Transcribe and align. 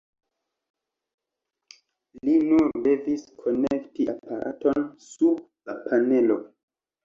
Li 2.23 2.39
nur 2.47 2.65
devis 2.87 3.27
konekti 3.45 4.09
aparaton 4.17 4.91
sub 5.13 5.47
la 5.71 5.81
panelo. 5.89 6.45